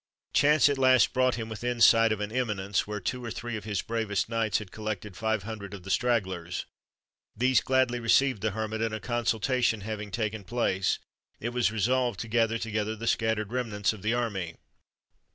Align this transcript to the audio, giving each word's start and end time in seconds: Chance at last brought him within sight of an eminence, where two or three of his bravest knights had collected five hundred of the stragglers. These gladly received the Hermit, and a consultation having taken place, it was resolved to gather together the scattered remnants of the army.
Chance 0.33 0.67
at 0.67 0.77
last 0.79 1.13
brought 1.13 1.35
him 1.35 1.47
within 1.47 1.79
sight 1.79 2.11
of 2.11 2.21
an 2.21 2.31
eminence, 2.31 2.87
where 2.87 2.99
two 2.99 3.23
or 3.23 3.29
three 3.29 3.55
of 3.55 3.65
his 3.65 3.83
bravest 3.83 4.29
knights 4.29 4.57
had 4.57 4.71
collected 4.71 5.15
five 5.15 5.43
hundred 5.43 5.75
of 5.75 5.83
the 5.83 5.91
stragglers. 5.91 6.65
These 7.35 7.61
gladly 7.61 7.99
received 7.99 8.41
the 8.41 8.49
Hermit, 8.49 8.81
and 8.81 8.95
a 8.95 8.99
consultation 8.99 9.81
having 9.81 10.09
taken 10.09 10.43
place, 10.43 10.97
it 11.39 11.49
was 11.49 11.71
resolved 11.71 12.19
to 12.21 12.27
gather 12.27 12.57
together 12.57 12.95
the 12.95 13.05
scattered 13.05 13.51
remnants 13.51 13.93
of 13.93 14.01
the 14.01 14.15
army. 14.15 14.55